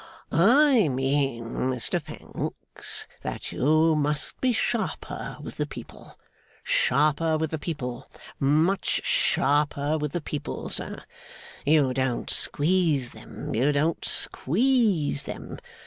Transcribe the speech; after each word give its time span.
'I 0.31 0.87
mean, 0.87 1.43
Mr 1.69 2.03
Pancks, 2.03 3.05
that 3.21 3.51
you 3.51 3.93
must 3.95 4.41
be 4.41 4.51
sharper 4.51 5.37
with 5.43 5.57
the 5.57 5.67
people, 5.67 6.17
sharper 6.63 7.37
with 7.37 7.51
the 7.51 7.59
people, 7.59 8.09
much 8.39 9.01
sharper 9.03 9.99
with 9.99 10.13
the 10.13 10.19
people, 10.21 10.69
sir. 10.71 10.97
You 11.67 11.93
don't 11.93 12.31
squeeze 12.31 13.11
them. 13.11 13.53
You 13.53 13.71
don't 13.71 14.03
squeeze 14.03 15.25
them. 15.25 15.59